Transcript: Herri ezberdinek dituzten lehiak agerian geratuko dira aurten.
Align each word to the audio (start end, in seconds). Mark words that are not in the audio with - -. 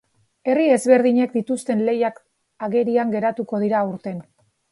Herri 0.51 0.61
ezberdinek 0.75 1.35
dituzten 1.39 1.83
lehiak 1.89 2.17
agerian 2.69 3.13
geratuko 3.17 3.63
dira 3.65 3.83
aurten. 3.85 4.19